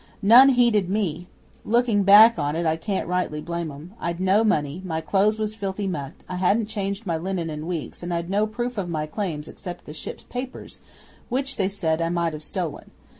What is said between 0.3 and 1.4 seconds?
heeded me.